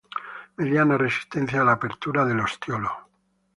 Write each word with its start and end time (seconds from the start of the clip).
Mediana 0.61 0.97
resistencia 0.97 1.61
a 1.61 1.63
la 1.63 1.73
apertura 1.73 2.25
del 2.25 2.39
ostiolo. 2.39 2.91